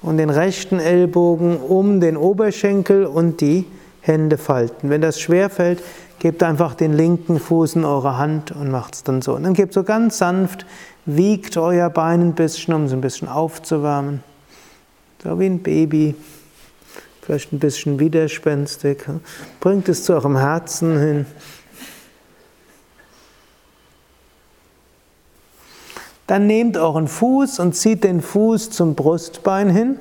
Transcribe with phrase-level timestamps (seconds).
[0.00, 3.66] Und den rechten Ellbogen um den Oberschenkel und die
[4.00, 4.88] Hände falten.
[4.88, 5.82] Wenn das schwer fällt,
[6.20, 9.34] gebt einfach den linken Fuß in eure Hand und macht es dann so.
[9.34, 10.64] Und dann gebt so ganz sanft,
[11.04, 14.22] wiegt euer Bein ein bisschen, um es ein bisschen aufzuwärmen.
[15.22, 16.14] So wie ein Baby.
[17.22, 19.04] Vielleicht ein bisschen widerspenstig.
[19.60, 21.26] Bringt es zu eurem Herzen hin.
[26.28, 29.98] Dann nehmt euren Fuß und zieht den Fuß zum Brustbein hin.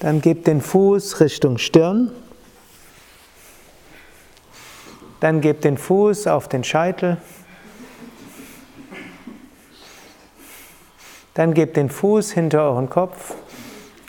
[0.00, 2.10] Dann gebt den Fuß Richtung Stirn.
[5.20, 7.18] Dann gebt den Fuß auf den Scheitel.
[11.38, 13.36] Dann gebt den Fuß hinter euren Kopf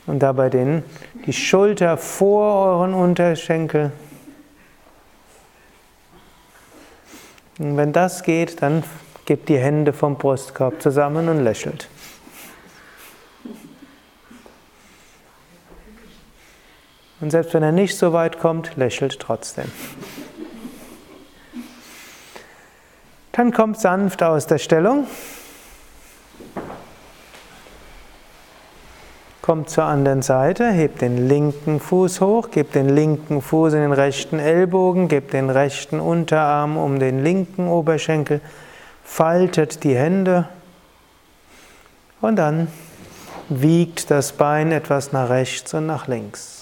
[0.07, 0.81] und dabei den,
[1.27, 3.91] die Schulter vor euren Unterschenkel.
[7.59, 8.83] Und wenn das geht, dann
[9.25, 11.87] gebt die Hände vom Brustkorb zusammen und lächelt.
[17.21, 19.71] Und selbst wenn er nicht so weit kommt, lächelt trotzdem.
[23.33, 25.05] Dann kommt sanft aus der Stellung.
[29.41, 33.93] Kommt zur anderen Seite, hebt den linken Fuß hoch, gebt den linken Fuß in den
[33.93, 38.41] rechten Ellbogen, gebt den rechten Unterarm um den linken Oberschenkel,
[39.03, 40.49] faltet die Hände
[42.21, 42.67] und dann
[43.47, 46.58] wiegt das Bein etwas nach rechts und nach links.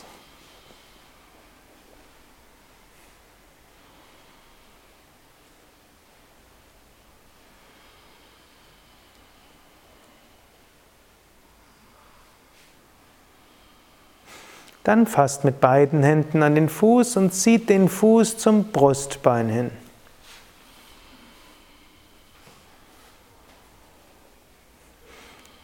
[14.88, 19.72] Dann fasst mit beiden Händen an den Fuß und zieht den Fuß zum Brustbein hin.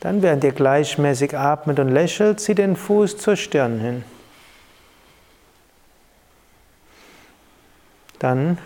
[0.02, 4.04] Dann, während ihr gleichmäßig atmet und lächelt, zieht den Fuß zur Stirn hin.
[8.20, 8.58] Dann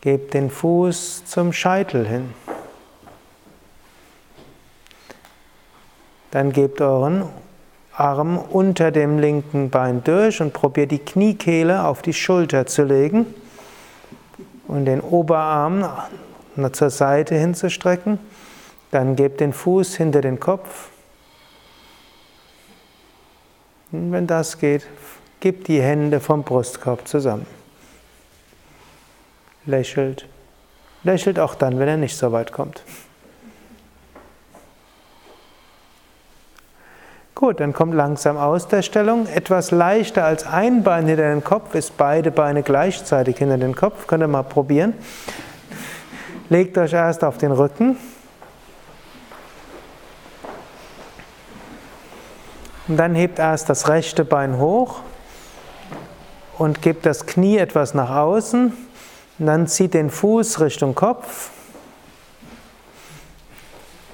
[0.00, 2.32] gebt den Fuß zum Scheitel hin.
[6.30, 7.28] Dann gebt euren
[7.94, 13.26] Arm unter dem linken Bein durch und probiert die Kniekehle auf die Schulter zu legen
[14.66, 15.86] und den Oberarm
[16.72, 18.18] zur Seite hinzustrecken.
[18.90, 20.88] Dann gebt den Fuß hinter den Kopf.
[23.90, 24.86] Und wenn das geht,
[25.40, 27.46] gebt die Hände vom Brustkorb zusammen.
[29.66, 30.26] Lächelt.
[31.04, 32.82] Lächelt auch dann, wenn er nicht so weit kommt.
[37.34, 39.26] Gut, dann kommt langsam aus der Stellung.
[39.26, 44.06] Etwas leichter als ein Bein hinter den Kopf ist beide Beine gleichzeitig hinter den Kopf.
[44.06, 44.94] Könnt ihr mal probieren.
[46.50, 47.96] Legt euch erst auf den Rücken.
[52.86, 55.00] Und dann hebt erst das rechte Bein hoch.
[56.58, 58.72] und gebt das Knie etwas nach außen.
[59.38, 61.50] Und dann zieht den Fuß Richtung Kopf.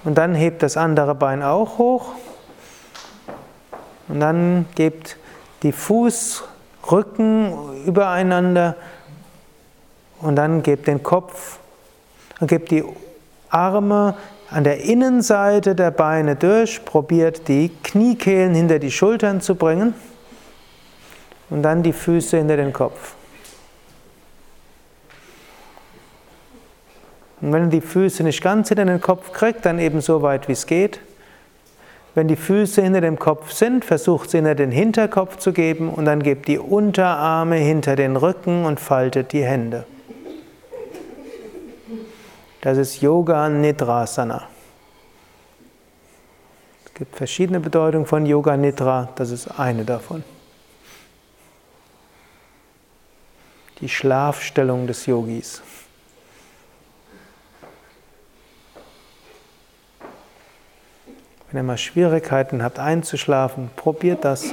[0.05, 2.13] Und dann hebt das andere Bein auch hoch.
[4.09, 5.17] Und dann gebt
[5.63, 8.77] die Fußrücken übereinander.
[10.21, 11.59] Und dann gebt den Kopf
[12.41, 12.85] und gebt die
[13.51, 14.17] Arme
[14.51, 16.85] an der Innenseite der Beine durch.
[16.85, 19.95] Probiert die Kniekehlen hinter die Schultern zu bringen.
[21.51, 23.15] Und dann die Füße hinter den Kopf.
[27.41, 30.49] Und wenn ihr die Füße nicht ganz hinter den Kopf kriegt, dann eben so weit
[30.49, 31.01] wie es geht.
[32.19, 36.05] Wenn die Füße hinter dem Kopf sind, versucht sie hinter den Hinterkopf zu geben und
[36.05, 39.87] dann gebt die Unterarme hinter den Rücken und faltet die Hände.
[42.61, 44.49] Das ist Yoga Nidrasana.
[46.87, 50.25] Es gibt verschiedene Bedeutungen von Yoga Nidra, das ist eine davon.
[53.81, 55.63] Die Schlafstellung des Yogis.
[61.51, 64.53] Wenn ihr mal Schwierigkeiten habt einzuschlafen, probiert das.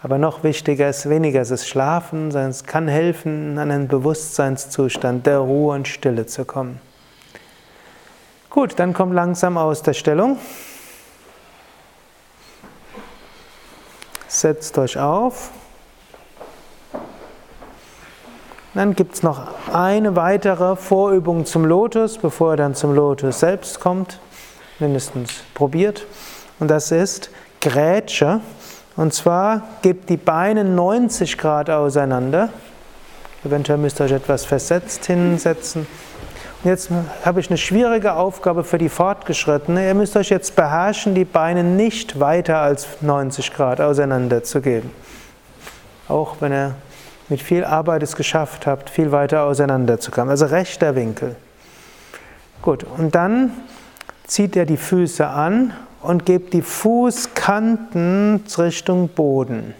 [0.00, 5.38] Aber noch wichtiger ist weniger ist Schlafen, sondern es kann helfen, in einen Bewusstseinszustand der
[5.38, 6.80] Ruhe und Stille zu kommen.
[8.48, 10.38] Gut, dann kommt langsam aus der Stellung.
[14.28, 15.50] Setzt euch auf.
[18.76, 19.40] Dann gibt es noch
[19.72, 24.20] eine weitere Vorübung zum Lotus, bevor er dann zum Lotus selbst kommt,
[24.78, 26.04] mindestens probiert.
[26.60, 27.30] Und das ist
[27.62, 28.40] Grätsche.
[28.94, 32.50] Und zwar gebt die Beine 90 Grad auseinander.
[33.46, 35.86] Eventuell müsst ihr euch etwas versetzt hinsetzen.
[36.62, 36.90] Und jetzt
[37.24, 39.86] habe ich eine schwierige Aufgabe für die Fortgeschrittene.
[39.86, 44.90] Ihr müsst euch jetzt beherrschen, die Beine nicht weiter als 90 Grad auseinander zu geben.
[46.08, 46.74] Auch wenn ihr
[47.28, 50.30] mit viel Arbeit es geschafft habt, viel weiter auseinanderzukommen.
[50.30, 51.36] Also rechter Winkel.
[52.62, 53.52] Gut, und dann
[54.26, 59.74] zieht er die Füße an und gebt die Fußkanten Richtung Boden.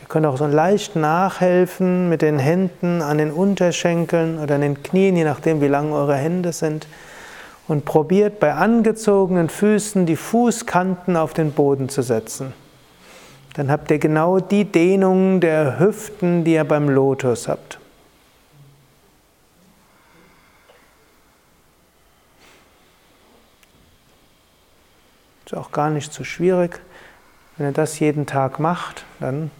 [0.00, 4.82] Ihr könnt auch so leicht nachhelfen mit den Händen an den Unterschenkeln oder an den
[4.82, 6.86] Knien, je nachdem, wie lang eure Hände sind.
[7.66, 12.52] Und probiert bei angezogenen Füßen die Fußkanten auf den Boden zu setzen
[13.54, 17.78] dann habt ihr genau die Dehnung der Hüften, die ihr beim Lotus habt.
[25.46, 26.80] Ist auch gar nicht so schwierig.
[27.56, 29.52] Wenn ihr das jeden Tag macht, dann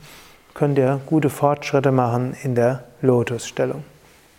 [0.54, 3.84] könnt ihr gute Fortschritte machen in der Lotusstellung.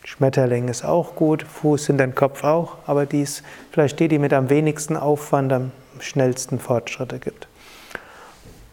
[0.03, 3.41] Schmetterling ist auch gut, Fuß in den Kopf auch, aber dies
[3.71, 7.47] vielleicht die, die mit am wenigsten Aufwand am schnellsten Fortschritte gibt.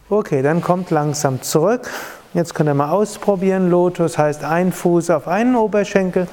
[0.09, 1.89] Okay, dann kommt langsam zurück.
[2.33, 3.69] Jetzt könnt ihr mal ausprobieren.
[3.69, 6.27] Lotus heißt ein Fuß auf einen Oberschenkel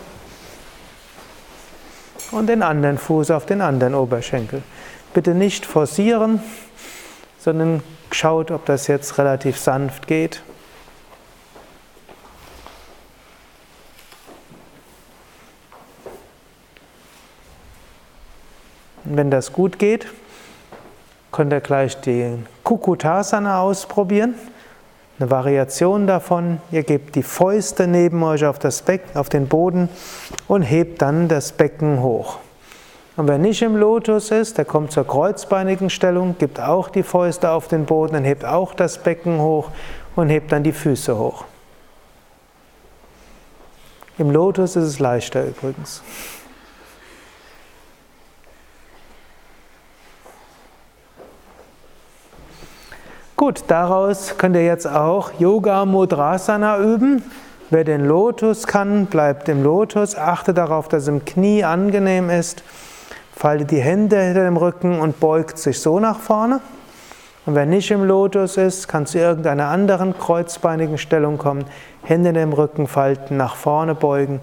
[2.32, 4.62] und den anderen Fuß auf den anderen Oberschenkel.
[5.14, 6.42] Bitte nicht forcieren,
[7.38, 10.42] sondern schaut, ob das jetzt relativ sanft geht.
[19.04, 20.08] Und wenn das gut geht,
[21.32, 24.34] könnt ihr gleich den Kukutasana ausprobieren.
[25.18, 26.60] Eine Variation davon.
[26.70, 29.88] Ihr gebt die Fäuste neben euch auf, das Becken, auf den Boden
[30.48, 32.38] und hebt dann das Becken hoch.
[33.16, 37.50] Und wer nicht im Lotus ist, der kommt zur kreuzbeinigen Stellung, gibt auch die Fäuste
[37.50, 39.70] auf den Boden und hebt auch das Becken hoch
[40.16, 41.44] und hebt dann die Füße hoch.
[44.16, 46.02] Im Lotus ist es leichter übrigens.
[53.40, 57.22] Gut, daraus könnt ihr jetzt auch Yoga Mudrasana üben.
[57.70, 60.14] Wer den Lotus kann, bleibt im Lotus.
[60.14, 62.62] Achte darauf, dass es im Knie angenehm ist.
[63.34, 66.60] Faltet die Hände hinter dem Rücken und beugt sich so nach vorne.
[67.46, 71.64] Und wer nicht im Lotus ist, kann zu irgendeiner anderen kreuzbeinigen Stellung kommen.
[72.02, 74.40] Hände in dem Rücken falten, nach vorne beugen.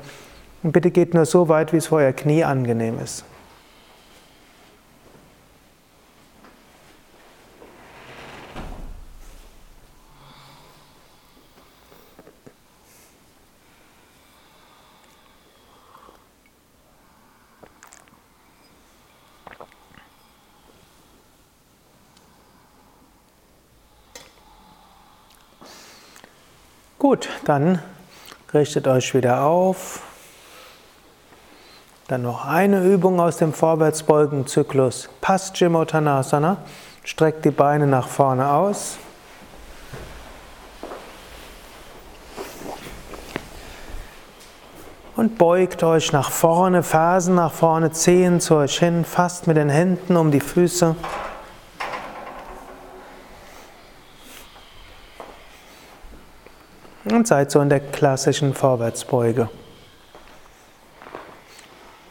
[0.64, 3.26] Und bitte geht nur so weit, wie es vor euer Knie angenehm ist.
[27.00, 27.80] Gut, dann
[28.56, 30.02] richtet euch wieder auf.
[32.08, 36.58] Dann noch eine Übung aus dem Vorwärtsbeugen-Zyklus Paschimottanasana.
[37.04, 38.98] Streckt die Beine nach vorne aus.
[45.16, 49.70] Und beugt euch nach vorne, Fersen nach vorne, Zehen zu euch hin, fasst mit den
[49.70, 50.96] Händen um die Füße.
[57.12, 59.50] Und seid so in der klassischen Vorwärtsbeuge.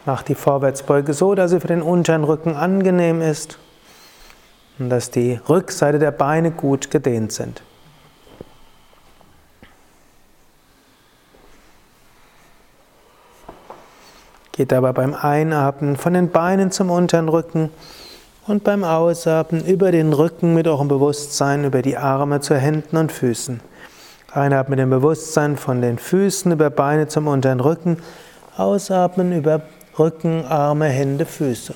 [0.04, 3.58] Macht die Vorwärtsbeuge so, dass sie für den unteren Rücken angenehm ist
[4.78, 7.62] und dass die Rückseite der Beine gut gedehnt sind.
[14.52, 17.70] Geht aber beim Einatmen von den Beinen zum unteren Rücken
[18.46, 23.12] und beim Ausatmen über den Rücken mit eurem Bewusstsein über die Arme zu Händen und
[23.12, 23.60] Füßen.
[24.36, 27.98] Einatmen mit dem Bewusstsein von den Füßen über Beine zum unteren Rücken.
[28.56, 29.62] Ausatmen über
[29.98, 31.74] Rücken, Arme, Hände, Füße.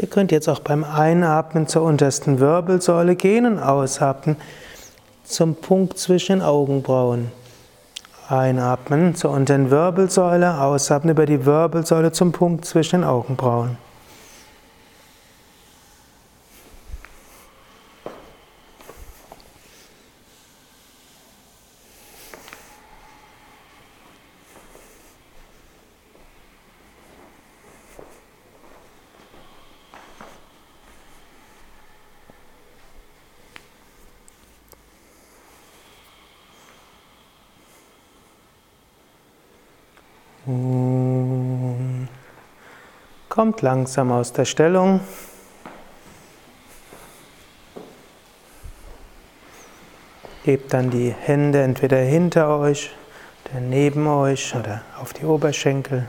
[0.00, 4.36] Ihr könnt jetzt auch beim Einatmen zur untersten Wirbelsäule gehen und ausatmen
[5.24, 7.30] zum Punkt zwischen den Augenbrauen.
[8.26, 13.76] Einatmen zur unteren Wirbelsäule, ausatmen über die Wirbelsäule zum Punkt zwischen den Augenbrauen.
[43.30, 44.98] Kommt langsam aus der Stellung.
[50.44, 52.90] Gebt dann die Hände entweder hinter euch,
[53.44, 56.08] oder neben euch oder auf die Oberschenkel.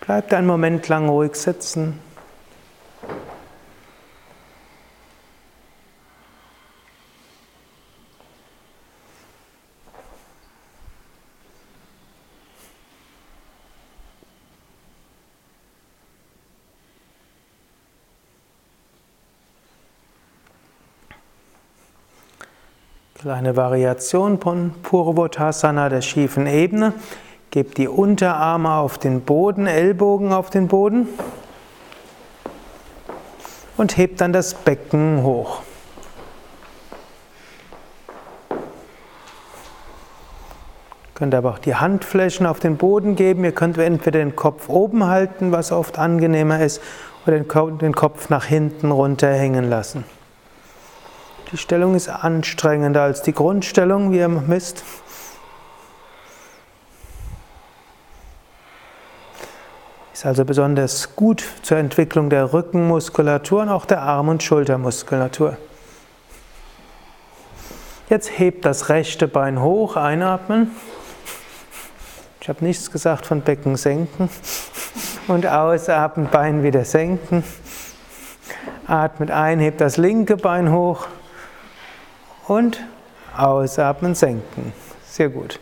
[0.00, 2.00] Bleibt einen Moment lang ruhig sitzen.
[23.20, 26.94] Kleine Variation von Purvottasana der schiefen Ebene.
[27.50, 31.06] Gebt die Unterarme auf den Boden, Ellbogen auf den Boden
[33.76, 35.60] und hebt dann das Becken hoch.
[38.48, 38.56] Ihr
[41.12, 43.44] könnt aber auch die Handflächen auf den Boden geben.
[43.44, 46.80] Ihr könnt entweder den Kopf oben halten, was oft angenehmer ist,
[47.26, 50.04] oder den Kopf nach hinten runterhängen lassen.
[51.52, 54.84] Die Stellung ist anstrengender als die Grundstellung, wie ihr misst.
[60.12, 65.56] Ist also besonders gut zur Entwicklung der Rückenmuskulatur und auch der Arm- und Schultermuskulatur.
[68.08, 70.70] Jetzt hebt das rechte Bein hoch, einatmen.
[72.40, 74.30] Ich habe nichts gesagt von Becken senken.
[75.26, 77.42] Und ausatmen, Bein wieder senken.
[78.86, 81.08] Atmet ein, hebt das linke Bein hoch
[82.48, 82.80] und
[83.36, 84.72] ausatmen, senken.
[85.06, 85.58] Sehr gut.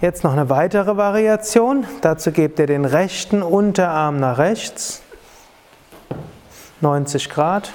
[0.00, 1.86] Jetzt noch eine weitere Variation.
[2.00, 5.02] Dazu gebt ihr den rechten Unterarm nach rechts,
[6.80, 7.72] 90 Grad.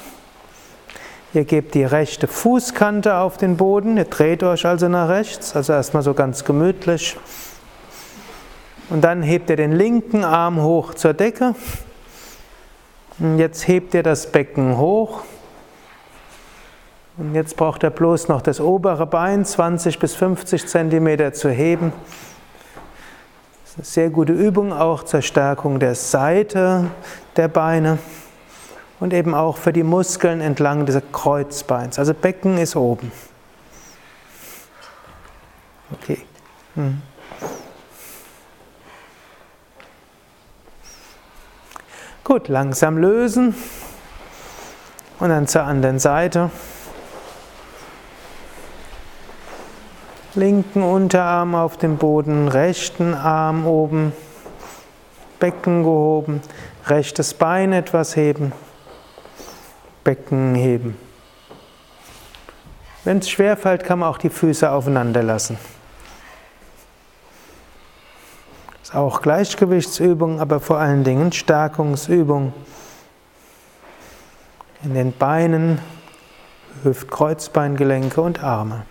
[1.34, 5.74] Ihr gebt die rechte Fußkante auf den Boden, ihr dreht euch also nach rechts, also
[5.74, 7.18] erstmal so ganz gemütlich.
[8.90, 11.54] Und dann hebt ihr den linken Arm hoch zur Decke.
[13.20, 15.22] Und jetzt hebt ihr das Becken hoch
[17.20, 21.92] und jetzt braucht er bloß noch das obere Bein 20 bis 50 Zentimeter zu heben.
[23.64, 26.90] Das ist eine sehr gute Übung auch zur Stärkung der Seite
[27.36, 28.00] der Beine
[29.02, 32.00] und eben auch für die Muskeln entlang des Kreuzbeins.
[32.00, 33.12] Also Becken ist oben.
[35.92, 36.20] Okay.
[36.76, 37.02] Hm.
[42.24, 43.56] Gut, langsam lösen
[45.20, 46.50] und dann zur anderen Seite.
[50.36, 54.14] Linken Unterarm auf dem Boden, rechten Arm oben,
[55.40, 56.42] Becken gehoben,
[56.86, 58.52] rechtes Bein etwas heben,
[60.04, 60.96] Becken heben.
[63.04, 65.58] Wenn es schwerfällt, kann man auch die Füße aufeinander lassen.
[68.84, 72.54] Ist auch Gleichgewichtsübung, aber vor allen Dingen Stärkungsübung.
[74.84, 75.80] In den Beinen,
[76.84, 78.86] Hüft-Kreuzbeingelenke und Arme.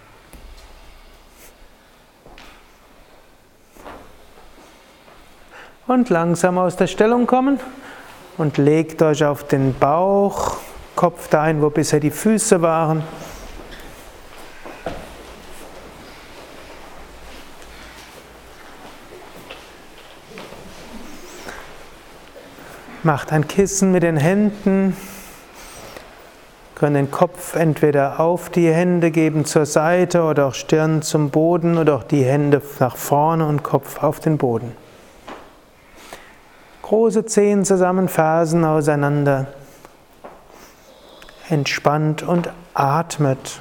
[5.88, 7.58] Und langsam aus der Stellung kommen
[8.36, 10.58] und legt euch auf den Bauch,
[10.94, 13.02] Kopf dahin, wo bisher die Füße waren.
[23.02, 24.94] Macht ein Kissen mit den Händen.
[26.74, 31.78] Können den Kopf entweder auf die Hände geben zur Seite oder auch Stirn zum Boden
[31.78, 34.87] oder auch die Hände nach vorne und Kopf auf den Boden.
[36.88, 39.48] Große Zehen zusammen, Fersen auseinander.
[41.50, 43.60] Entspannt und atmet.